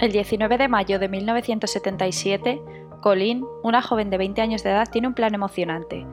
[0.00, 2.62] El 19 de mayo de 1977,
[3.02, 6.06] Colleen, una joven de 20 años de edad, tiene un plan emocionante.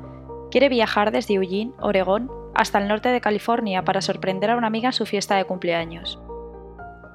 [0.52, 4.90] Quiere viajar desde Eugene, Oregón, hasta el norte de California para sorprender a una amiga
[4.90, 6.20] en su fiesta de cumpleaños.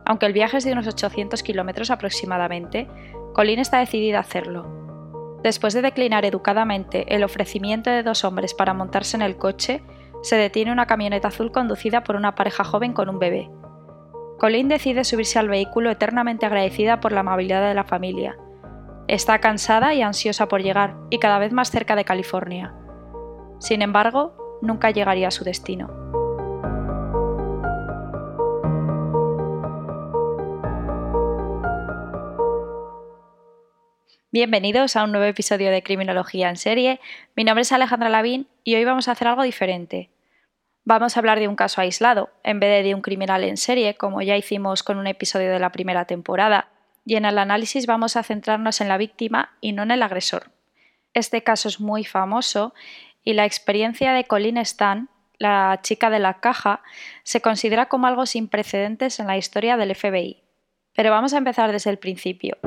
[0.06, 2.88] Aunque el viaje es de unos 800 kilómetros aproximadamente,
[3.34, 5.40] Colleen está decidida a hacerlo.
[5.42, 9.82] Después de declinar educadamente el ofrecimiento de dos hombres para montarse en el coche,
[10.22, 13.50] se detiene una camioneta azul conducida por una pareja joven con un bebé.
[14.42, 18.36] Colleen decide subirse al vehículo eternamente agradecida por la amabilidad de la familia.
[19.06, 22.74] Está cansada y ansiosa por llegar, y cada vez más cerca de California.
[23.60, 25.86] Sin embargo, nunca llegaría a su destino.
[34.32, 37.00] Bienvenidos a un nuevo episodio de Criminología en serie.
[37.36, 40.11] Mi nombre es Alejandra Lavín y hoy vamos a hacer algo diferente.
[40.84, 44.20] Vamos a hablar de un caso aislado, en vez de un criminal en serie, como
[44.20, 46.70] ya hicimos con un episodio de la primera temporada,
[47.04, 50.50] y en el análisis vamos a centrarnos en la víctima y no en el agresor.
[51.14, 52.74] Este caso es muy famoso
[53.22, 55.08] y la experiencia de Colleen Stan,
[55.38, 56.82] la chica de la caja,
[57.22, 60.42] se considera como algo sin precedentes en la historia del FBI.
[60.94, 62.58] Pero vamos a empezar desde el principio.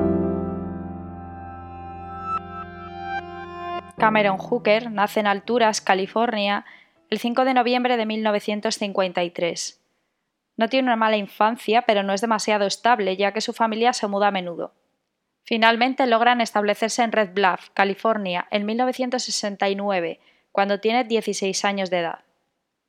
[3.98, 6.64] Cameron Hooker nace en Alturas, California,
[7.10, 9.80] el 5 de noviembre de 1953.
[10.56, 14.06] No tiene una mala infancia, pero no es demasiado estable, ya que su familia se
[14.08, 14.72] muda a menudo.
[15.44, 20.18] Finalmente logran establecerse en Red Bluff, California, en 1969,
[20.50, 22.20] cuando tiene 16 años de edad.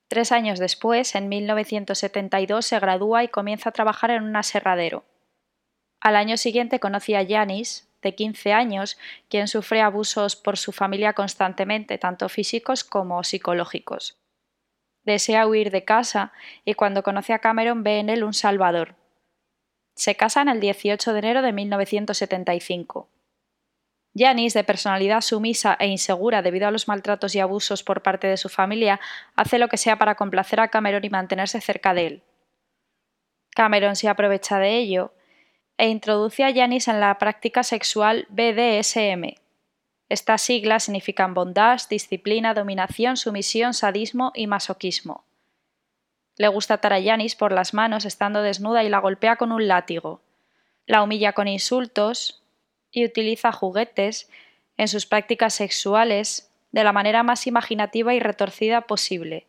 [0.07, 5.03] Tres años después, en 1972, se gradúa y comienza a trabajar en un aserradero.
[5.99, 8.98] Al año siguiente conoce a Janis, de 15 años,
[9.30, 14.17] quien sufre abusos por su familia constantemente, tanto físicos como psicológicos.
[15.03, 16.34] Desea huir de casa
[16.66, 18.95] y cuando conoce a Cameron ve en él un salvador.
[19.95, 23.09] Se casan el 18 de enero de 1975.
[24.16, 28.38] Janice, de personalidad sumisa e insegura debido a los maltratos y abusos por parte de
[28.38, 29.00] su familia,
[29.36, 32.24] hace lo que sea para complacer a Cameron y mantenerse cerca de él.
[33.52, 35.13] Cameron se aprovecha de ello
[35.77, 39.35] e introduce a Janice en la práctica sexual BDSM.
[40.09, 45.25] Estas siglas significan bondad, disciplina, dominación, sumisión, sadismo y masoquismo.
[46.38, 49.67] Le gusta atar a Janice por las manos estando desnuda y la golpea con un
[49.67, 50.21] látigo.
[50.85, 52.44] La humilla con insultos
[52.91, 54.29] y utiliza juguetes
[54.77, 59.47] en sus prácticas sexuales de la manera más imaginativa y retorcida posible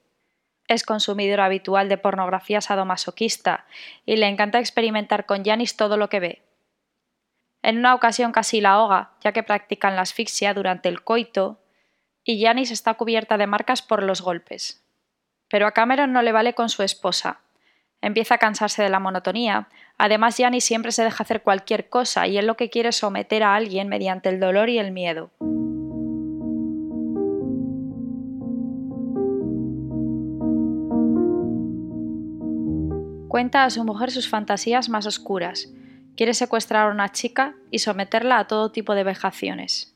[0.68, 3.66] es consumidor habitual de pornografía sadomasoquista
[4.06, 6.42] y le encanta experimentar con Janis todo lo que ve.
[7.62, 11.58] En una ocasión casi la ahoga, ya que practican la asfixia durante el coito,
[12.22, 14.84] y Janis está cubierta de marcas por los golpes.
[15.48, 17.40] Pero a Cameron no le vale con su esposa.
[18.02, 19.68] Empieza a cansarse de la monotonía.
[19.96, 23.54] Además, Janis siempre se deja hacer cualquier cosa y él lo que quiere someter a
[23.54, 25.30] alguien mediante el dolor y el miedo.
[33.38, 35.69] Cuenta a su mujer sus fantasías más oscuras.
[36.16, 39.94] Quiere secuestrar a una chica y someterla a todo tipo de vejaciones.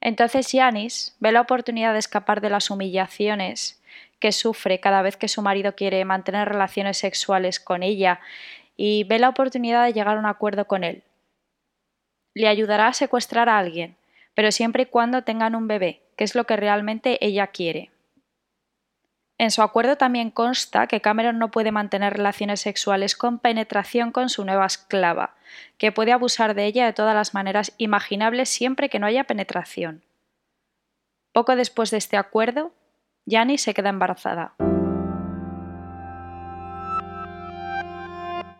[0.00, 3.82] Entonces Yanis ve la oportunidad de escapar de las humillaciones
[4.20, 8.20] que sufre cada vez que su marido quiere mantener relaciones sexuales con ella
[8.76, 11.02] y ve la oportunidad de llegar a un acuerdo con él.
[12.32, 13.96] Le ayudará a secuestrar a alguien,
[14.34, 17.90] pero siempre y cuando tengan un bebé, que es lo que realmente ella quiere.
[19.36, 24.28] En su acuerdo también consta que Cameron no puede mantener relaciones sexuales con penetración con
[24.28, 25.34] su nueva esclava,
[25.76, 30.04] que puede abusar de ella de todas las maneras imaginables siempre que no haya penetración.
[31.32, 32.72] Poco después de este acuerdo,
[33.26, 34.54] Jani se queda embarazada.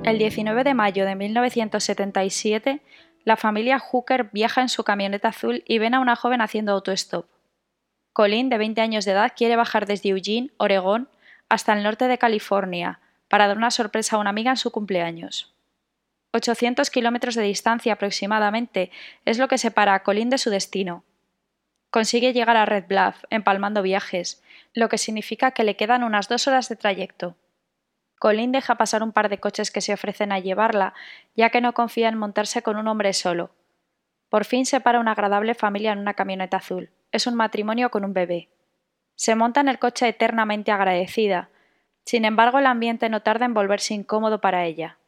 [0.03, 2.83] El 19 de mayo de 1977,
[3.23, 7.27] la familia Hooker viaja en su camioneta azul y ven a una joven haciendo autostop.
[8.15, 11.09] Colin, de 20 años de edad, quiere bajar desde Eugene, Oregón,
[11.49, 15.53] hasta el norte de California, para dar una sorpresa a una amiga en su cumpleaños.
[16.33, 18.93] 800 kilómetros de distancia aproximadamente
[19.25, 21.03] es lo que separa a Colin de su destino.
[21.91, 24.45] Consigue llegar a Red Bluff, empalmando viajes,
[24.75, 27.37] lo que significa que le quedan unas dos horas de trayecto.
[28.21, 30.95] Colin deja pasar un par de coches que se ofrecen a llevarla,
[31.35, 33.51] ya que no confía en montarse con un hombre solo.
[34.35, 38.05] Por fin se para una agradable familia en una camioneta azul es un matrimonio con
[38.05, 38.49] un bebé.
[39.15, 41.51] Se monta en el coche eternamente agradecida.
[42.05, 44.99] Sin embargo, el ambiente no tarda en volverse incómodo para ella.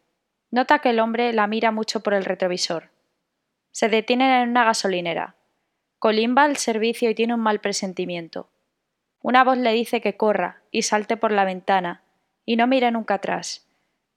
[0.52, 2.90] Nota que el hombre la mira mucho por el retrovisor.
[3.72, 5.34] Se detienen en una gasolinera.
[5.98, 8.48] Colin va al servicio y tiene un mal presentimiento.
[9.22, 12.04] Una voz le dice que corra y salte por la ventana,
[12.44, 13.66] y no mire nunca atrás.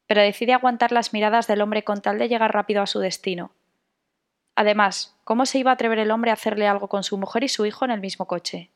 [0.05, 3.53] pero decide aguantar las miradas del hombre con tal de llegar rápido a su destino.
[4.59, 7.47] Además, ¿cómo se iba a atrever el hombre a hacerle algo con su mujer y
[7.47, 8.69] su hijo en el mismo coche?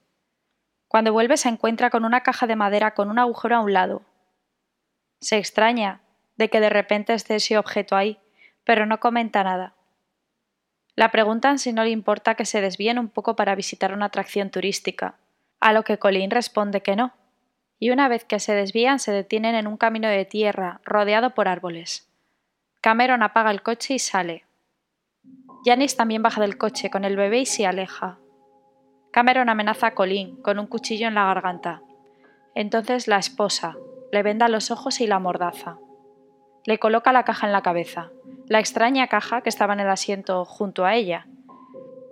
[0.88, 4.02] Cuando vuelve se encuentra con una caja de madera con un agujero a un lado.
[5.20, 6.00] Se extraña
[6.38, 8.18] de que de repente esté ese objeto ahí,
[8.64, 9.74] pero no comenta nada.
[10.96, 14.52] La preguntan si no le importa que se desvíen un poco para visitar una atracción
[14.52, 15.16] turística,
[15.60, 17.12] a lo que Colin responde que no,
[17.78, 21.50] y una vez que se desvían se detienen en un camino de tierra rodeado por
[21.50, 22.10] árboles.
[22.80, 24.46] Cameron apaga el coche y sale.
[25.66, 28.20] Janice también baja del coche con el bebé y se aleja.
[29.12, 31.82] Cameron amenaza a Colin con un cuchillo en la garganta.
[32.56, 33.76] Entonces la esposa
[34.12, 35.78] le venda los ojos y la mordaza.
[36.66, 38.12] Le coloca la caja en la cabeza,
[38.48, 41.28] la extraña caja que estaba en el asiento junto a ella.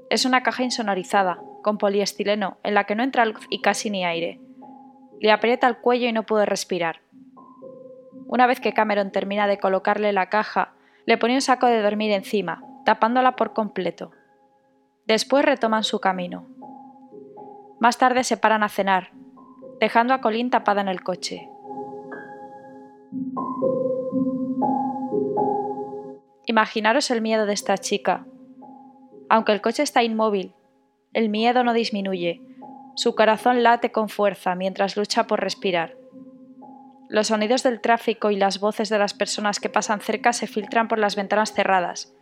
[0.09, 4.05] Es una caja insonorizada, con poliestileno, en la que no entra luz y casi ni
[4.05, 4.39] aire.
[5.19, 7.01] Le aprieta el cuello y no puede respirar.
[8.27, 10.73] Una vez que Cameron termina de colocarle la caja,
[11.05, 14.11] le pone un saco de dormir encima, tapándola por completo.
[15.05, 16.47] Después retoman su camino.
[17.79, 19.11] Más tarde se paran a cenar,
[19.79, 21.49] dejando a Colin tapada en el coche.
[26.45, 28.25] Imaginaros el miedo de esta chica.
[29.29, 30.53] Aunque el coche está inmóvil,
[31.13, 32.41] el miedo no disminuye.
[32.95, 35.95] Su corazón late con fuerza mientras lucha por respirar.
[37.09, 40.87] Los sonidos del tráfico y las voces de las personas que pasan cerca se filtran
[40.87, 42.13] por las ventanas cerradas,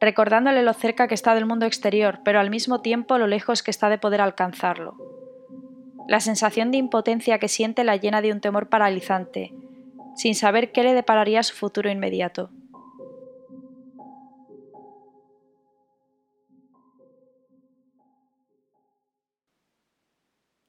[0.00, 3.70] recordándole lo cerca que está del mundo exterior, pero al mismo tiempo lo lejos que
[3.70, 4.96] está de poder alcanzarlo.
[6.08, 9.52] La sensación de impotencia que siente la llena de un temor paralizante,
[10.16, 12.50] sin saber qué le depararía su futuro inmediato.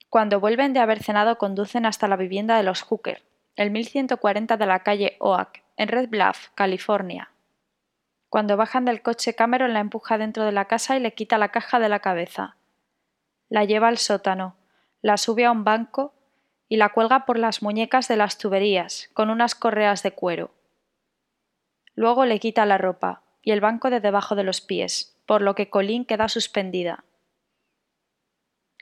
[0.10, 3.22] Cuando vuelven de haber cenado conducen hasta la vivienda de los Hooker,
[3.56, 7.30] el 1140 de la calle Oak, en Red Bluff, California.
[8.30, 11.50] Cuando bajan del coche Cameron la empuja dentro de la casa y le quita la
[11.50, 12.56] caja de la cabeza.
[13.50, 14.56] La lleva al sótano,
[15.02, 16.14] la sube a un banco
[16.68, 20.52] y la cuelga por las muñecas de las tuberías con unas correas de cuero.
[21.96, 25.56] Luego le quita la ropa y el banco de debajo de los pies, por lo
[25.56, 27.04] que Colin queda suspendida.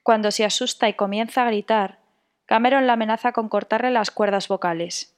[0.04, 2.00] Cuando se asusta y comienza a gritar,
[2.46, 5.18] Cameron la amenaza con cortarle las cuerdas vocales.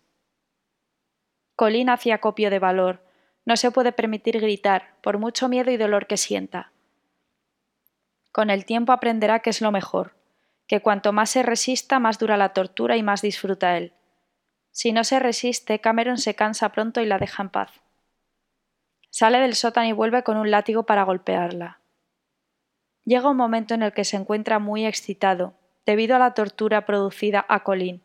[1.56, 3.04] Colin hacía copio de valor.
[3.50, 6.72] No se puede permitir gritar, por mucho miedo y dolor que sienta.
[8.32, 10.14] Con el tiempo aprenderá que es lo mejor,
[10.68, 13.94] que cuanto más se resista, más dura la tortura y más disfruta él.
[14.70, 17.72] Si no se resiste, Cameron se cansa pronto y la deja en paz.
[19.10, 21.80] Sale del sótano y vuelve con un látigo para golpearla.
[23.04, 25.56] Llega un momento en el que se encuentra muy excitado,
[25.88, 28.04] debido a la tortura producida a Colin.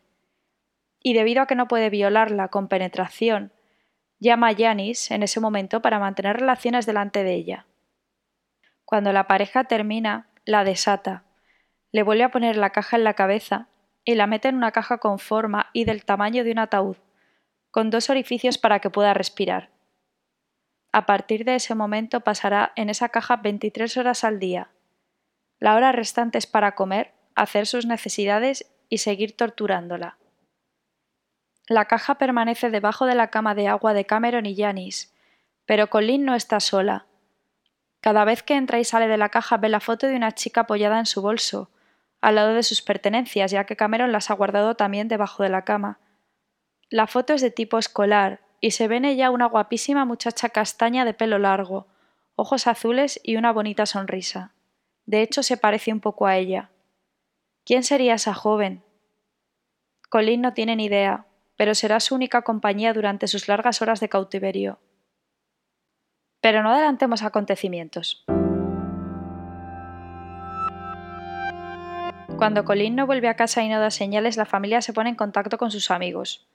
[1.02, 3.52] Y debido a que no puede violarla con penetración,
[4.19, 7.66] llama a Janis en ese momento para mantener relaciones delante de ella.
[8.84, 11.25] Cuando la pareja termina, la desata,
[11.93, 13.69] le vuelve a poner la caja en la cabeza
[14.05, 16.96] y la mete en una caja con forma y del tamaño de un ataúd,
[17.70, 19.70] con dos orificios para que pueda respirar.
[20.93, 24.70] A partir de ese momento pasará en esa caja 23 horas al día,
[25.64, 30.19] la hora restante es para comer, hacer sus necesidades y seguir torturándola.
[31.66, 35.08] La caja permanece debajo de la cama de agua de Cameron y Janice,
[35.64, 37.06] pero Colin no está sola.
[38.00, 40.62] Cada vez que entra y sale de la caja ve la foto de una chica
[40.62, 41.71] apoyada en su bolso,
[42.21, 45.64] al lado de sus pertenencias, ya que Cameron las ha guardado también debajo de la
[45.64, 46.00] cama.
[46.90, 51.04] La foto es de tipo escolar, y se ve en ella una guapísima muchacha castaña
[51.04, 51.87] de pelo largo,
[52.37, 54.52] ojos azules y una bonita sonrisa.
[55.06, 56.71] De hecho, se parece un poco a ella.
[57.64, 58.83] ¿Quién sería esa joven?
[60.11, 64.08] Colin no tiene ni idea, pero será su única compañía durante sus largas horas de
[64.08, 64.78] cautiverio.
[66.40, 68.25] Pero no adelantemos acontecimientos.
[72.37, 75.16] Cuando Colin no vuelve a casa y no da señales, la familia se pone en
[75.16, 76.49] contacto con sus amigos.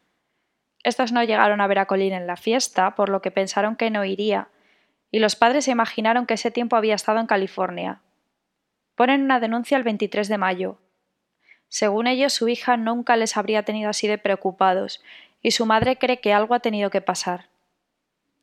[0.83, 3.89] Estos no llegaron a ver a Colin en la fiesta, por lo que pensaron que
[3.89, 4.49] no iría,
[5.11, 8.01] y los padres se imaginaron que ese tiempo había estado en California,
[8.95, 10.77] ponen una denuncia el 23 de mayo.
[11.69, 15.01] Según ellos, su hija nunca les habría tenido así de preocupados,
[15.41, 17.45] y su madre cree que algo ha tenido que pasar.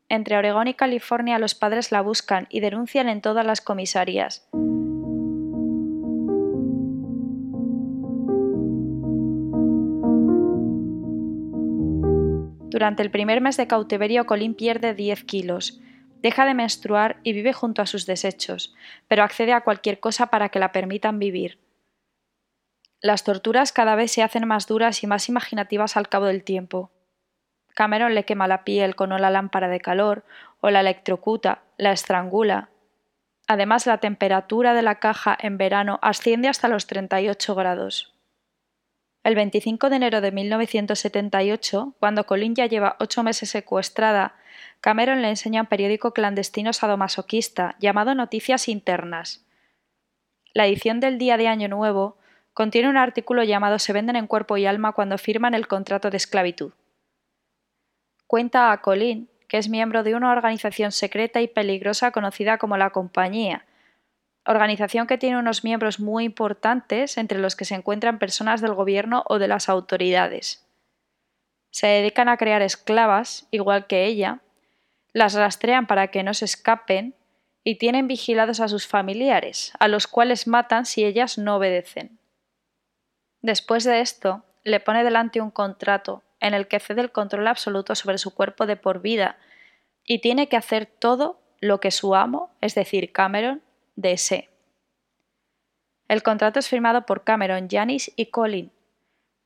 [0.09, 4.49] Entre Oregón y California los padres la buscan y denuncian en todas las comisarías.
[12.71, 15.81] Durante el primer mes de cautiverio, Colin pierde 10 kilos,
[16.23, 18.75] Deja de menstruar y vive junto a sus desechos,
[19.07, 21.59] pero accede a cualquier cosa para que la permitan vivir.
[23.07, 26.91] Las torturas cada vez se hacen más duras y más imaginativas al cabo del tiempo.
[27.73, 30.25] Cameron le quema la piel con una lámpara de calor
[30.61, 32.69] o la electrocuta, la estrangula.
[33.47, 38.13] Además, la temperatura de la caja en verano asciende hasta los 38 grados.
[39.23, 44.35] El 25 de enero de 1978, cuando Colin ya lleva ocho meses secuestrada,
[44.81, 49.47] Cameron le enseña un periódico clandestino sadomasoquista llamado Noticias Internas.
[50.55, 52.17] La edición del día de Año Nuevo
[52.57, 56.17] contiene un artículo llamado Se venden en cuerpo y alma cuando firman el contrato de
[56.17, 56.73] esclavitud.
[58.27, 62.89] Cuenta a Colin que es miembro de una organización secreta y peligrosa conocida como la
[62.89, 63.67] Compañía,
[64.47, 69.23] organización que tiene unos miembros muy importantes entre los que se encuentran personas del gobierno
[69.29, 70.67] o de las autoridades.
[71.71, 74.41] Se dedican a crear esclavas, igual que ella,
[75.13, 77.15] las rastrean para que no se escapen
[77.65, 82.19] y tienen vigilados a sus familiares, a los cuales matan si ellas no obedecen.
[83.43, 87.95] Después de esto, le pone delante un contrato en el que cede el control absoluto
[87.95, 89.39] sobre su cuerpo de por vida
[90.05, 93.63] y tiene que hacer todo lo que su amo, es decir, Cameron,
[93.97, 94.51] desee.
[96.09, 98.73] El contrato es firmado por Cameron, Janice y Colin.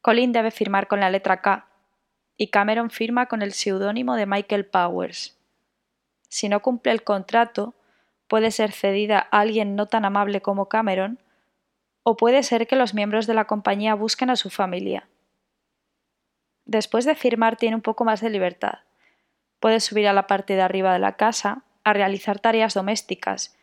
[0.03, 1.67] Colin debe firmar con la letra K
[2.37, 5.39] y Cameron firma con el seudónimo de Michael Powers.
[6.29, 7.75] Si no cumple el contrato,
[8.29, 11.19] puede ser cedida a alguien no tan amable como Cameron,
[12.03, 15.09] o puede ser que los miembros de la compañía busquen a su familia.
[16.65, 18.81] Después de firmar tiene un poco más de libertad.
[19.59, 23.57] Puede subir a la parte de arriba de la casa a realizar tareas domésticas,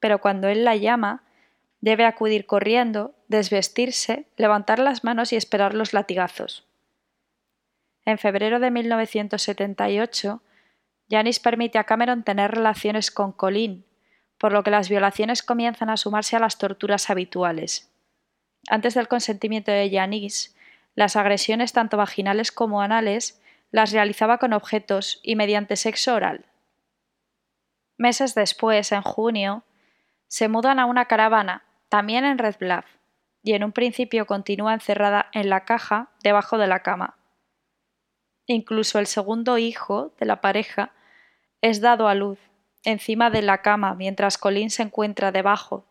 [0.00, 1.24] pero cuando él la llama,
[1.80, 6.66] debe acudir corriendo, desvestirse, levantar las manos y esperar los latigazos.
[8.04, 10.42] En febrero de 1978,
[11.10, 13.84] Janice permite a Cameron tener relaciones con Colin,
[14.38, 17.90] por lo que las violaciones comienzan a sumarse a las torturas habituales.
[18.68, 20.50] Antes del consentimiento de Janice,
[20.94, 23.40] las agresiones tanto vaginales como anales
[23.70, 26.46] las realizaba con objetos y mediante sexo oral.
[27.98, 29.64] Meses después, en junio,
[30.28, 32.84] se mudan a una caravana, también en Red Bluff,
[33.42, 37.16] y en un principio continúa encerrada en la caja debajo de la cama.
[38.46, 40.92] Incluso el segundo hijo de la pareja
[41.60, 42.38] es dado a luz
[42.86, 45.84] encima de la cama mientras Colin se encuentra debajo.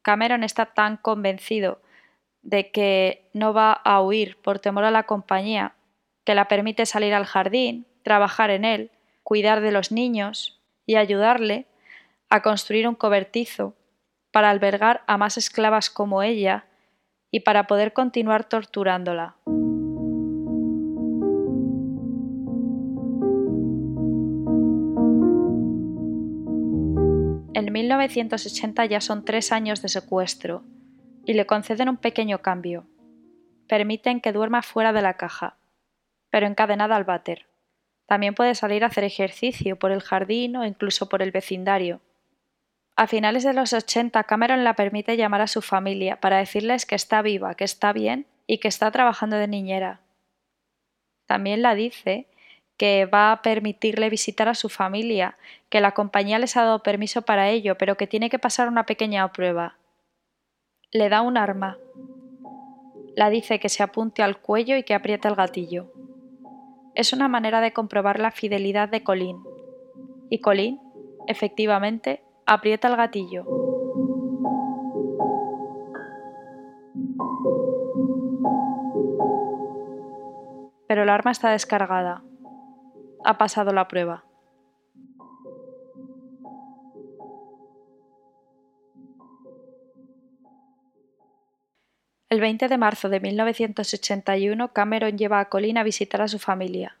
[0.00, 1.82] Cameron está tan convencido
[2.42, 5.74] de que no va a huir por temor a la compañía,
[6.24, 8.90] que la permite salir al jardín, trabajar en él,
[9.22, 11.66] cuidar de los niños y ayudarle
[12.30, 13.74] a construir un cobertizo
[14.30, 16.66] para albergar a más esclavas como ella
[17.30, 19.36] y para poder continuar torturándola.
[27.78, 30.64] 1980 ya son tres años de secuestro
[31.24, 32.86] y le conceden un pequeño cambio.
[33.68, 35.56] Permiten que duerma fuera de la caja,
[36.30, 37.46] pero encadenada al váter.
[38.06, 42.00] También puede salir a hacer ejercicio por el jardín o incluso por el vecindario.
[42.96, 46.94] A finales de los 80, Cameron la permite llamar a su familia para decirles que
[46.94, 50.00] está viva, que está bien y que está trabajando de niñera.
[51.26, 52.26] También la dice
[52.78, 55.36] que va a permitirle visitar a su familia,
[55.68, 58.86] que la compañía les ha dado permiso para ello, pero que tiene que pasar una
[58.86, 59.76] pequeña prueba.
[60.92, 61.76] Le da un arma.
[63.16, 65.92] La dice que se apunte al cuello y que apriete el gatillo.
[66.94, 69.42] Es una manera de comprobar la fidelidad de Colin.
[70.30, 70.80] Y Colin,
[71.26, 73.44] efectivamente, aprieta el gatillo.
[80.86, 82.22] Pero el arma está descargada.
[83.24, 84.24] Ha pasado la prueba.
[92.30, 96.98] El 20 de marzo de 1981, Cameron lleva a Colin a visitar a su familia.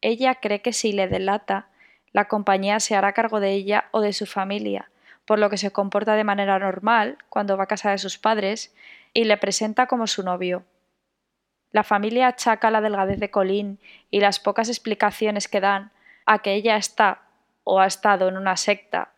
[0.00, 1.68] Ella cree que si le delata,
[2.12, 4.90] la compañía se hará cargo de ella o de su familia,
[5.26, 8.74] por lo que se comporta de manera normal cuando va a casa de sus padres
[9.12, 10.64] y le presenta como su novio.
[11.76, 13.78] La familia achaca la delgadez de Colin
[14.10, 15.92] y las pocas explicaciones que dan
[16.24, 17.20] a que ella está
[17.64, 19.10] o ha estado en una secta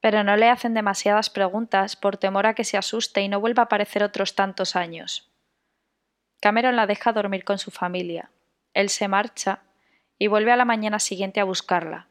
[0.00, 3.64] pero no le hacen demasiadas preguntas por temor a que se asuste y no vuelva
[3.64, 5.30] a aparecer otros tantos años.
[6.40, 8.30] Cameron la deja dormir con su familia.
[8.72, 9.60] Él se marcha
[10.18, 12.08] y vuelve a la mañana siguiente a buscarla.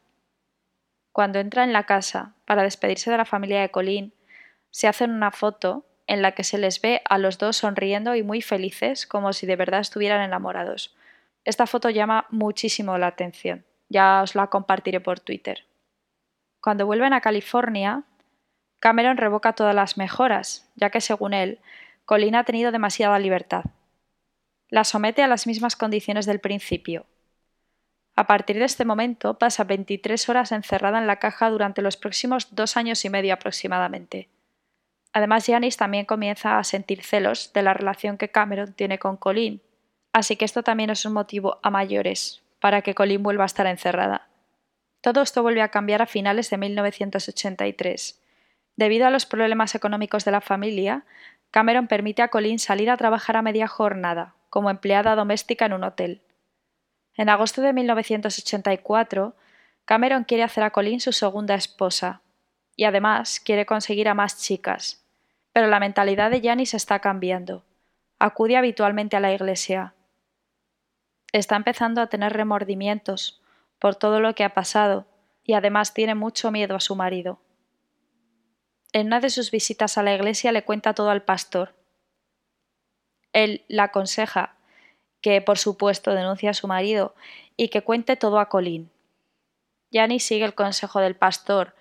[1.10, 4.14] Cuando entra en la casa para despedirse de la familia de Colin,
[4.70, 8.24] se hacen una foto en la que se les ve a los dos sonriendo y
[8.24, 10.92] muy felices, como si de verdad estuvieran enamorados.
[11.44, 13.64] Esta foto llama muchísimo la atención.
[13.88, 15.66] Ya os la compartiré por Twitter.
[16.60, 18.02] Cuando vuelven a California,
[18.80, 21.60] Cameron revoca todas las mejoras, ya que según él,
[22.06, 23.62] Colin ha tenido demasiada libertad.
[24.68, 27.06] La somete a las mismas condiciones del principio.
[28.16, 32.52] A partir de este momento pasa 23 horas encerrada en la caja durante los próximos
[32.52, 34.28] dos años y medio aproximadamente.
[35.12, 39.60] Además, Janice también comienza a sentir celos de la relación que Cameron tiene con Colleen,
[40.12, 43.66] así que esto también es un motivo a mayores para que Colleen vuelva a estar
[43.66, 44.28] encerrada.
[45.00, 48.20] Todo esto vuelve a cambiar a finales de 1983.
[48.76, 51.04] Debido a los problemas económicos de la familia,
[51.50, 55.84] Cameron permite a Colleen salir a trabajar a media jornada, como empleada doméstica en un
[55.84, 56.22] hotel.
[57.16, 59.34] En agosto de 1984,
[59.84, 62.22] Cameron quiere hacer a Colleen su segunda esposa
[62.80, 65.04] y además quiere conseguir a más chicas.
[65.52, 67.62] Pero la mentalidad de Janice está cambiando.
[68.18, 69.92] Acude habitualmente a la iglesia.
[71.30, 73.42] Está empezando a tener remordimientos
[73.78, 75.04] por todo lo que ha pasado
[75.44, 77.38] y además tiene mucho miedo a su marido.
[78.94, 81.74] En una de sus visitas a la iglesia le cuenta todo al pastor.
[83.34, 84.56] Él la aconseja
[85.20, 87.14] que por supuesto denuncia a su marido
[87.58, 88.90] y que cuente todo a Colin.
[89.92, 91.74] Janice sigue el consejo del pastor,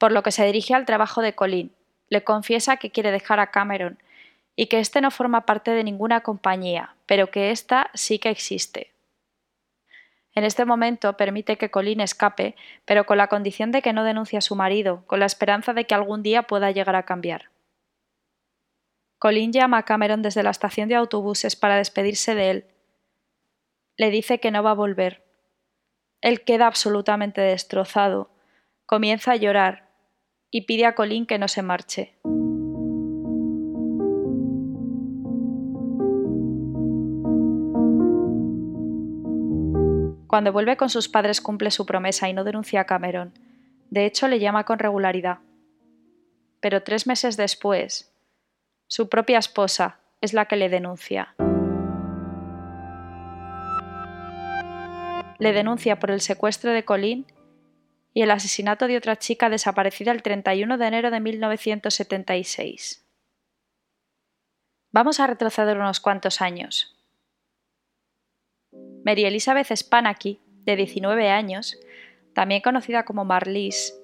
[0.00, 1.76] por lo que se dirige al trabajo de Colin.
[2.08, 3.98] Le confiesa que quiere dejar a Cameron
[4.56, 8.94] y que éste no forma parte de ninguna compañía, pero que ésta sí que existe.
[10.34, 14.38] En este momento permite que Colin escape, pero con la condición de que no denuncie
[14.38, 17.50] a su marido, con la esperanza de que algún día pueda llegar a cambiar.
[19.18, 22.64] Colin llama a Cameron desde la estación de autobuses para despedirse de él.
[23.98, 25.26] Le dice que no va a volver.
[26.22, 28.30] Él queda absolutamente destrozado,
[28.86, 29.89] comienza a llorar
[30.50, 32.14] y pide a Colin que no se marche.
[40.26, 43.32] Cuando vuelve con sus padres cumple su promesa y no denuncia a Cameron.
[43.90, 45.38] De hecho, le llama con regularidad.
[46.60, 48.14] Pero tres meses después,
[48.86, 51.34] su propia esposa es la que le denuncia.
[55.38, 57.26] Le denuncia por el secuestro de Colin
[58.12, 63.06] y el asesinato de otra chica desaparecida el 31 de enero de 1976.
[64.92, 66.96] Vamos a retroceder unos cuantos años.
[69.04, 71.78] Mary Elizabeth Spanaki, de 19 años,
[72.34, 73.96] también conocida como Marlies,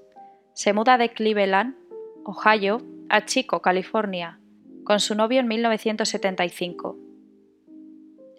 [0.54, 1.76] se muda de Cleveland,
[2.24, 4.40] Ohio, a Chico, California,
[4.85, 6.96] con su novio en 1975.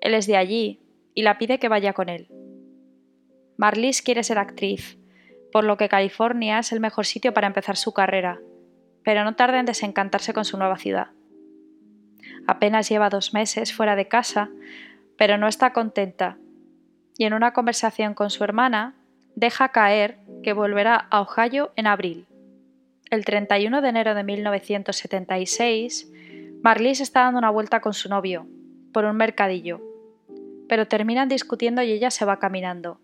[0.02, 0.82] Él es de allí
[1.14, 2.28] y la pide que vaya con él.
[3.58, 4.98] Marlies quiere ser actriz,
[5.52, 8.40] por lo que California es el mejor sitio para empezar su carrera,
[9.04, 11.08] pero no tarda en desencantarse con su nueva ciudad.
[12.48, 14.50] Apenas lleva dos meses fuera de casa,
[15.18, 16.38] pero no está contenta,
[17.18, 18.96] y en una conversación con su hermana
[19.36, 22.26] deja caer que volverá a Ohio en abril.
[23.10, 26.12] El 31 de enero de 1976,
[26.62, 28.48] Marlies está dando una vuelta con su novio,
[28.92, 29.82] por un mercadillo,
[30.68, 33.00] pero terminan discutiendo y ella se va caminando.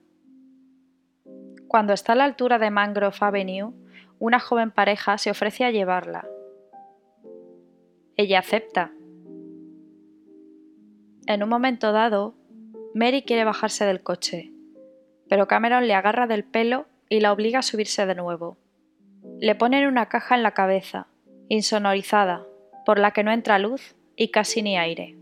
[1.73, 3.73] Cuando está a la altura de Mangrove Avenue,
[4.19, 6.27] una joven pareja se ofrece a llevarla.
[8.15, 8.91] Ella acepta.
[11.25, 12.36] En un momento dado,
[12.93, 14.51] Mary quiere bajarse del coche,
[15.27, 18.55] pero Cameron le agarra del pelo y la obliga a subirse de nuevo.
[19.39, 21.07] Le ponen una caja en la cabeza,
[21.49, 22.45] insonorizada,
[22.86, 25.17] por la que no entra luz y casi ni aire.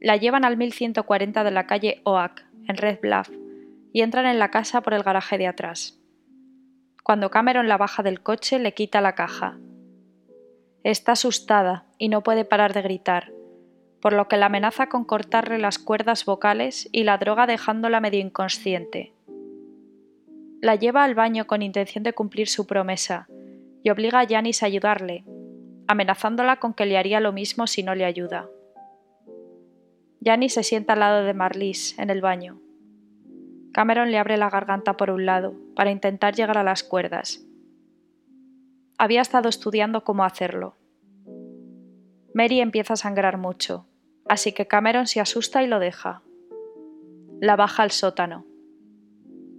[0.00, 3.28] La llevan al 1140 de la calle Oak, en Red Bluff,
[3.96, 5.98] y entran en la casa por el garaje de atrás.
[7.02, 9.56] Cuando Cameron la baja del coche, le quita la caja.
[10.84, 13.32] Está asustada y no puede parar de gritar,
[14.02, 18.20] por lo que la amenaza con cortarle las cuerdas vocales y la droga dejándola medio
[18.20, 19.14] inconsciente.
[20.60, 23.28] La lleva al baño con intención de cumplir su promesa
[23.82, 25.24] y obliga a Janice a ayudarle,
[25.88, 28.46] amenazándola con que le haría lo mismo si no le ayuda.
[30.20, 32.60] Yanni se sienta al lado de Marlies, en el baño.
[33.76, 37.44] Cameron le abre la garganta por un lado, para intentar llegar a las cuerdas.
[38.96, 40.76] Había estado estudiando cómo hacerlo.
[42.32, 43.86] Mary empieza a sangrar mucho,
[44.26, 46.22] así que Cameron se asusta y lo deja.
[47.38, 48.46] La baja al sótano.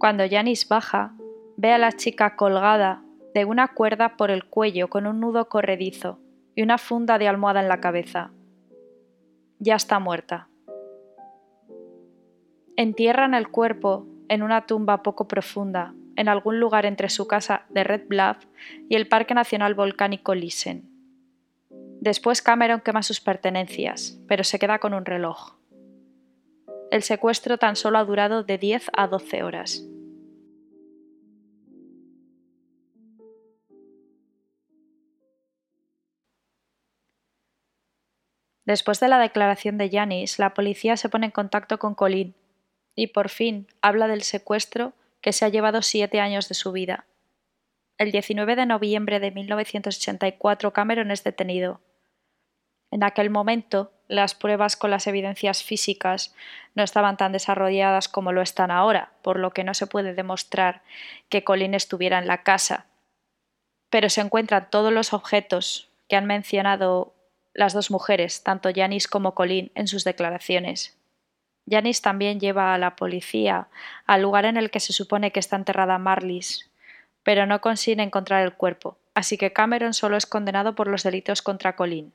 [0.00, 1.14] Cuando Janice baja,
[1.56, 3.04] ve a la chica colgada
[3.36, 6.18] de una cuerda por el cuello con un nudo corredizo
[6.56, 8.32] y una funda de almohada en la cabeza.
[9.60, 10.48] Ya está muerta.
[12.78, 17.82] Entierran el cuerpo en una tumba poco profunda, en algún lugar entre su casa de
[17.82, 18.36] Red Bluff
[18.88, 20.88] y el Parque Nacional Volcánico Lisen.
[22.00, 25.56] Después Cameron quema sus pertenencias, pero se queda con un reloj.
[26.92, 29.84] El secuestro tan solo ha durado de 10 a 12 horas.
[38.64, 42.36] Después de la declaración de Janice, la policía se pone en contacto con Colin,
[42.94, 47.06] Y por fin habla del secuestro que se ha llevado siete años de su vida.
[47.98, 51.80] El 19 de noviembre de 1984 Cameron es detenido.
[52.90, 56.34] En aquel momento, las pruebas con las evidencias físicas
[56.74, 60.82] no estaban tan desarrolladas como lo están ahora, por lo que no se puede demostrar
[61.28, 62.86] que Colin estuviera en la casa.
[63.90, 67.14] Pero se encuentran todos los objetos que han mencionado
[67.52, 70.97] las dos mujeres, tanto Janice como Colin, en sus declaraciones.
[71.68, 73.68] Janice también lleva a la policía
[74.06, 76.70] al lugar en el que se supone que está enterrada Marlis,
[77.22, 81.42] pero no consigue encontrar el cuerpo, así que Cameron solo es condenado por los delitos
[81.42, 82.12] contra Colin.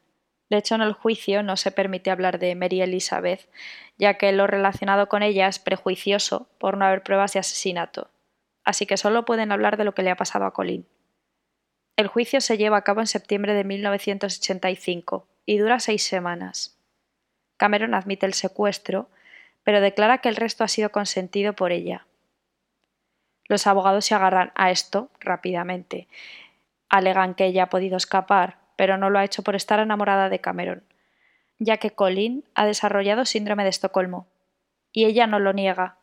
[0.50, 3.50] De hecho, en el juicio no se permite hablar de Mary Elizabeth,
[3.98, 8.10] ya que lo relacionado con ella es prejuicioso por no haber pruebas de asesinato.
[8.64, 10.86] Así que solo pueden hablar de lo que le ha pasado a Colin.
[11.96, 16.78] El juicio se lleva a cabo en septiembre de 1985 y dura seis semanas.
[17.58, 19.10] Cameron admite el secuestro,
[19.64, 22.06] pero declara que el resto ha sido consentido por ella.
[23.46, 26.08] Los abogados se agarran a esto rápidamente.
[26.90, 30.40] Alegan que ella ha podido escapar pero no lo ha hecho por estar enamorada de
[30.40, 30.84] Cameron,
[31.60, 34.28] ya que Colin ha desarrollado síndrome de Estocolmo,
[34.92, 35.98] y ella no lo niega.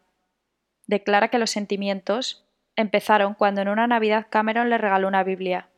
[0.86, 2.44] Declara que los sentimientos
[2.76, 5.68] empezaron cuando en una Navidad Cameron le regaló una Biblia.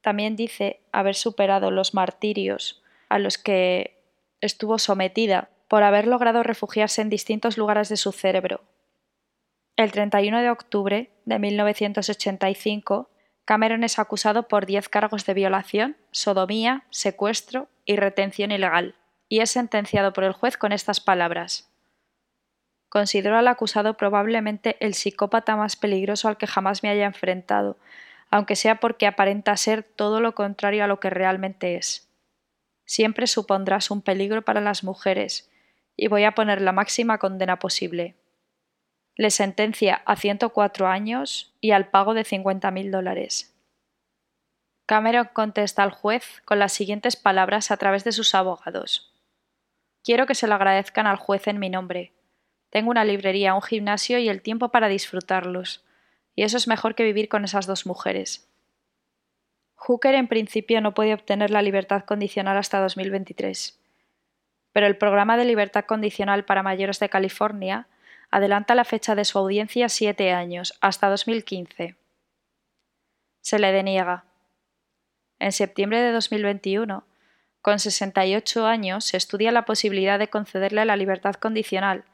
[0.00, 3.98] También dice haber superado los martirios a los que
[4.40, 8.60] estuvo sometida por haber logrado refugiarse en distintos lugares de su cerebro.
[9.74, 13.08] El 31 de octubre de 1985
[13.46, 18.96] Cameron es acusado por diez cargos de violación, sodomía, secuestro y retención ilegal,
[19.30, 21.72] y es sentenciado por el juez con estas palabras.
[22.90, 27.78] Considero al acusado probablemente el psicópata más peligroso al que jamás me haya enfrentado,
[28.30, 32.10] aunque sea porque aparenta ser todo lo contrario a lo que realmente es.
[32.84, 35.48] Siempre supondrás un peligro para las mujeres,
[35.96, 38.16] y voy a poner la máxima condena posible
[39.16, 43.54] le sentencia a 104 años y al pago de 50.000 dólares.
[44.86, 49.14] Cameron contesta al juez con las siguientes palabras a través de sus abogados.
[50.02, 52.12] Quiero que se lo agradezcan al juez en mi nombre.
[52.70, 55.84] Tengo una librería, un gimnasio y el tiempo para disfrutarlos,
[56.34, 58.48] y eso es mejor que vivir con esas dos mujeres.
[59.74, 63.81] Hooker en principio no puede obtener la libertad condicional hasta 2023,
[64.72, 67.86] pero el programa de libertad condicional para mayores de California
[68.30, 71.96] adelanta la fecha de su audiencia siete años, hasta 2015.
[73.42, 74.24] Se le deniega.
[75.38, 77.04] En septiembre de 2021,
[77.60, 82.04] con 68 años, se estudia la posibilidad de concederle la libertad condicional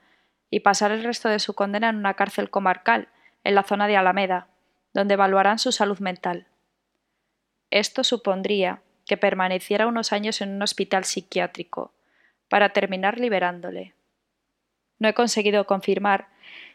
[0.51, 3.09] y pasar el resto de su condena en una cárcel comarcal,
[3.45, 4.49] en la zona de Alameda,
[4.93, 6.47] donde evaluarán su salud mental.
[7.71, 11.93] Esto supondría que permaneciera unos años en un hospital psiquiátrico,
[12.49, 13.95] para terminar liberándole.
[14.99, 16.29] No he conseguido confirmar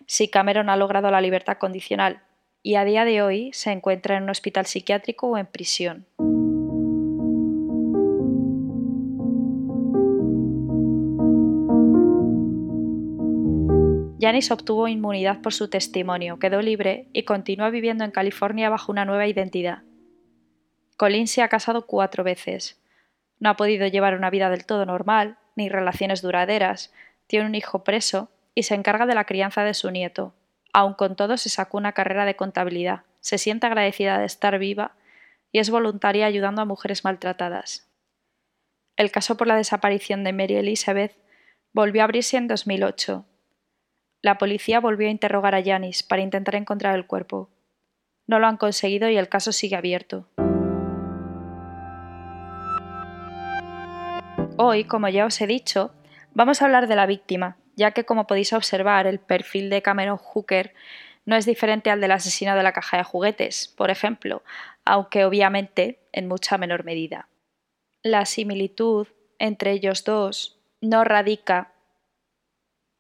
[0.06, 2.22] si Cameron ha logrado la libertad condicional
[2.62, 6.06] y a día de hoy se encuentra en un hospital psiquiátrico o en prisión.
[14.24, 19.04] Janice obtuvo inmunidad por su testimonio, quedó libre y continúa viviendo en California bajo una
[19.04, 19.80] nueva identidad.
[20.96, 22.82] Colin se ha casado cuatro veces.
[23.40, 26.94] No ha podido llevar una vida del todo normal, ni relaciones duraderas,
[27.28, 30.34] tiene un hijo preso y se encarga de la crianza de su nieto.
[30.74, 34.96] Aun con todo se sacó una carrera de contabilidad, se siente agradecida de estar viva
[35.52, 37.88] y es voluntaria ayudando a mujeres maltratadas.
[38.96, 41.16] El caso por la desaparición de Mary Elizabeth
[41.74, 43.26] volvió a abrirse en 2008.
[44.22, 47.50] La policía volvió a interrogar a Janice para intentar encontrar el cuerpo.
[48.28, 50.28] No lo han conseguido y el caso sigue abierto.
[54.66, 55.92] Hoy, como ya os he dicho,
[56.36, 60.18] Vamos a hablar de la víctima, ya que como podéis observar el perfil de Cameron
[60.18, 60.74] Hooker
[61.26, 64.42] no es diferente al del asesino de la caja de juguetes, por ejemplo,
[64.84, 67.30] aunque obviamente en mucha menor medida.
[68.02, 71.74] La similitud entre ellos dos no radica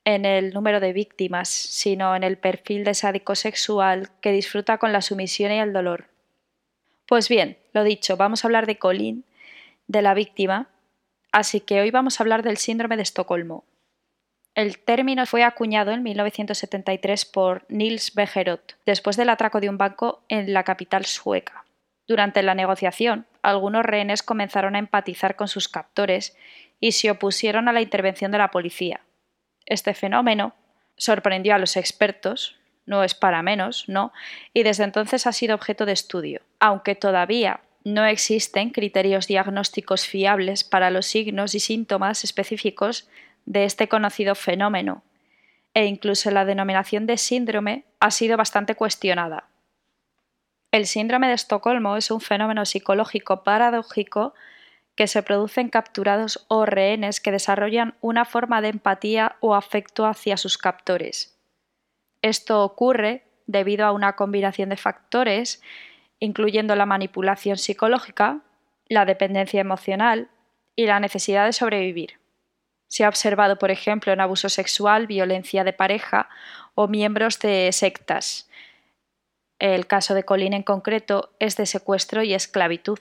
[0.06, 4.93] en el número de víctimas, sino en el perfil de sádico sexual que disfruta con
[4.93, 6.10] la sumisión y el dolor.
[7.08, 9.26] Pues bien, lo dicho, vamos a hablar de Colin,
[9.88, 10.69] de la víctima,
[11.34, 13.65] Así que hoy vamos a hablar del síndrome de Estocolmo.
[14.54, 20.22] El término fue acuñado en 1973 por Nils Bejerot, después del atraco de un banco
[20.30, 21.65] en la capital sueca.
[22.08, 26.38] Durante la negociación, algunos rehenes comenzaron a empatizar con sus captores
[26.80, 29.02] y se opusieron a la intervención de la policía.
[29.65, 30.54] Este fenómeno
[30.98, 34.13] sorprendió a los expertos, no es para menos, ¿no?
[34.54, 40.63] Y desde entonces ha sido objeto de estudio, aunque todavía no existen criterios diagnósticos fiables
[40.63, 43.10] para los signos y síntomas específicos
[43.46, 45.04] de este conocido fenómeno,
[45.74, 49.50] e incluso la denominación de síndrome ha sido bastante cuestionada.
[50.72, 54.34] El síndrome de Estocolmo es un fenómeno psicológico paradójico
[54.96, 60.06] que se produce en capturados o rehenes que desarrollan una forma de empatía o afecto
[60.06, 61.38] hacia sus captores.
[62.22, 65.62] Esto ocurre debido a una combinación de factores,
[66.24, 68.40] incluyendo la manipulación psicológica,
[68.88, 70.30] la dependencia emocional
[70.74, 72.18] y la necesidad de sobrevivir.
[72.88, 76.30] Se ha observado, por ejemplo, en abuso sexual, violencia de pareja
[76.76, 78.50] o miembros de sectas.
[79.60, 83.00] El caso de Colin en concreto es de secuestro y esclavitud.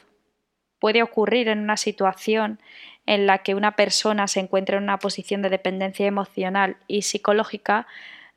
[0.81, 2.59] Puede ocurrir en una situación
[3.07, 7.87] en la que una persona se encuentra en una posición de dependencia emocional y psicológica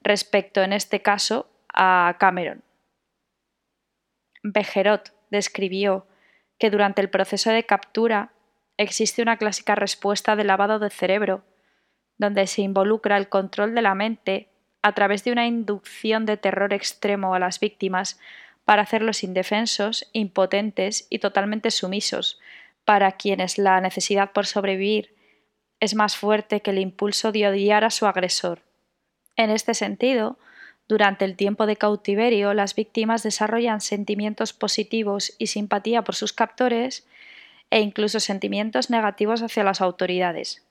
[0.01, 2.64] respecto, en este caso, a Cameron.
[4.47, 6.05] Bejerot describió
[6.59, 8.31] que durante el proceso de captura
[8.77, 11.43] existe una clásica respuesta de lavado de cerebro,
[12.19, 14.49] donde se involucra el control de la mente
[14.83, 18.19] a través de una inducción de terror extremo a las víctimas
[18.65, 22.39] para hacerlos indefensos, impotentes y totalmente sumisos,
[22.83, 25.15] para quienes la necesidad por sobrevivir
[25.79, 28.61] es más fuerte que el impulso de odiar a su agresor.
[29.35, 30.37] En este sentido,
[30.87, 37.07] durante el tiempo de cautiverio, las víctimas desarrollan sentimientos positivos y simpatía por sus captores
[37.71, 40.63] e incluso sentimientos negativos hacia las autoridades.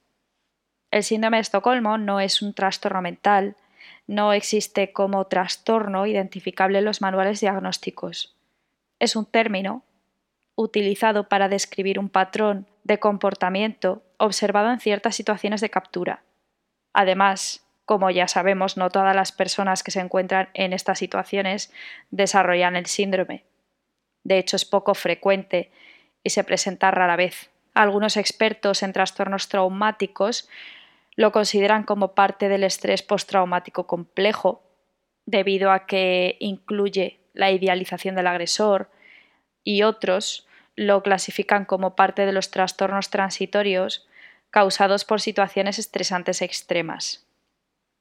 [0.92, 3.56] El síndrome de Estocolmo no es un trastorno mental,
[4.06, 8.36] no existe como trastorno identificable en los manuales diagnósticos.
[9.00, 9.82] Es un término
[10.54, 16.22] utilizado para describir un patrón de comportamiento observado en ciertas situaciones de captura.
[16.92, 21.72] Además, como ya sabemos, no todas las personas que se encuentran en estas situaciones
[22.10, 23.44] desarrollan el síndrome.
[24.24, 25.70] De hecho, es poco frecuente
[26.22, 27.50] y se presenta rara vez.
[27.74, 30.48] Algunos expertos en trastornos traumáticos
[31.16, 34.62] lo consideran como parte del estrés postraumático complejo,
[35.26, 38.90] debido a que incluye la idealización del agresor,
[39.62, 44.06] y otros lo clasifican como parte de los trastornos transitorios
[44.50, 47.23] causados por situaciones estresantes extremas.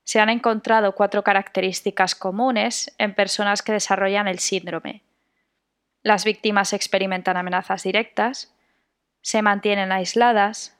[0.03, 5.03] Se han encontrado cuatro características comunes en personas que desarrollan el síndrome.
[6.01, 8.53] Las víctimas experimentan amenazas directas,
[9.21, 10.77] se mantienen aisladas,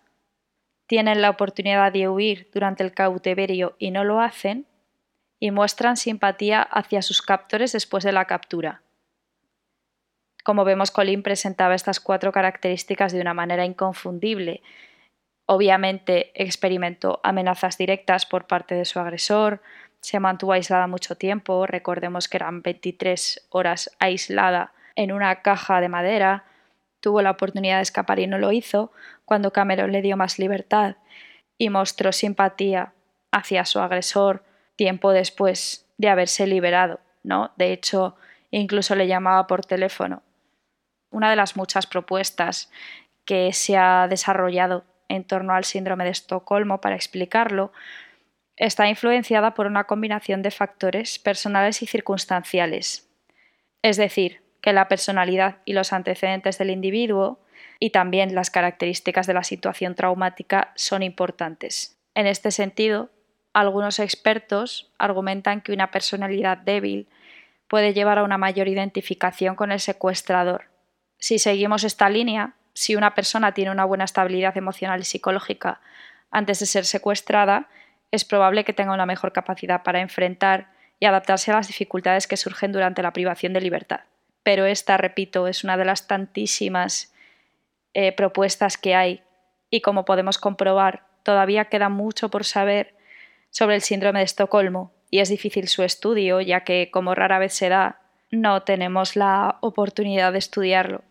[0.85, 4.67] tienen la oportunidad de huir durante el cautiverio y no lo hacen,
[5.39, 8.81] y muestran simpatía hacia sus captores después de la captura.
[10.43, 14.61] Como vemos, Colin presentaba estas cuatro características de una manera inconfundible,
[15.45, 19.61] Obviamente experimentó amenazas directas por parte de su agresor,
[19.99, 25.89] se mantuvo aislada mucho tiempo, recordemos que eran 23 horas aislada en una caja de
[25.89, 26.45] madera,
[26.99, 28.91] tuvo la oportunidad de escapar y no lo hizo,
[29.25, 30.95] cuando Cameron le dio más libertad
[31.57, 32.93] y mostró simpatía
[33.31, 34.43] hacia su agresor
[34.75, 37.51] tiempo después de haberse liberado, ¿no?
[37.57, 38.15] De hecho,
[38.51, 40.21] incluso le llamaba por teléfono.
[41.11, 42.71] Una de las muchas propuestas
[43.25, 44.83] que se ha desarrollado
[45.15, 47.71] en torno al síndrome de Estocolmo para explicarlo,
[48.57, 53.09] está influenciada por una combinación de factores personales y circunstanciales.
[53.81, 57.39] Es decir, que la personalidad y los antecedentes del individuo
[57.79, 61.99] y también las características de la situación traumática son importantes.
[62.15, 63.09] En este sentido,
[63.53, 67.07] algunos expertos argumentan que una personalidad débil
[67.67, 70.69] puede llevar a una mayor identificación con el secuestrador.
[71.19, 75.79] Si seguimos esta línea, si una persona tiene una buena estabilidad emocional y psicológica
[76.31, 77.69] antes de ser secuestrada,
[78.11, 80.67] es probable que tenga una mejor capacidad para enfrentar
[80.99, 84.01] y adaptarse a las dificultades que surgen durante la privación de libertad.
[84.43, 87.13] Pero esta, repito, es una de las tantísimas
[87.93, 89.21] eh, propuestas que hay
[89.69, 92.93] y como podemos comprobar, todavía queda mucho por saber
[93.49, 97.53] sobre el síndrome de Estocolmo y es difícil su estudio, ya que, como rara vez
[97.53, 97.99] se da,
[98.31, 101.03] no tenemos la oportunidad de estudiarlo.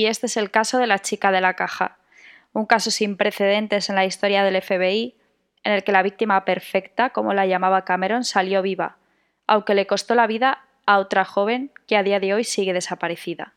[0.00, 1.98] Y este es el caso de la chica de la caja,
[2.54, 5.14] un caso sin precedentes en la historia del FBI,
[5.62, 8.96] en el que la víctima perfecta, como la llamaba Cameron, salió viva,
[9.46, 13.52] aunque le costó la vida a otra joven que a día de hoy sigue desaparecida.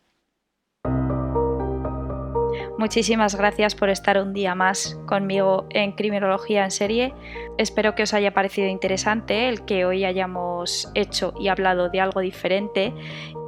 [2.84, 7.14] Muchísimas gracias por estar un día más conmigo en Criminología en serie.
[7.58, 12.20] Espero que os haya parecido interesante el que hoy hayamos hecho y hablado de algo
[12.20, 12.94] diferente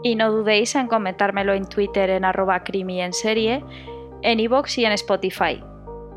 [0.04, 3.62] y no dudéis en comentármelo en Twitter en arroba crimi en serie,
[4.22, 5.62] en iVoox y en Spotify.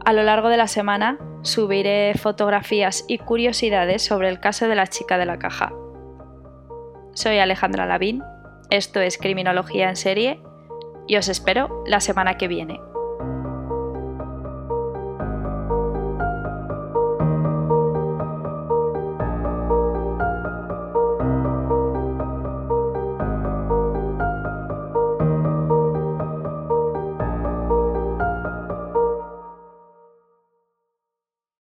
[0.04, 4.86] A lo largo de la semana subiré fotografías y curiosidades sobre el caso de la
[4.86, 5.72] chica de la caja.
[7.14, 8.22] Soy Alejandra Lavín,
[8.70, 10.40] esto es Criminología en serie
[11.08, 12.78] y os espero la semana que viene.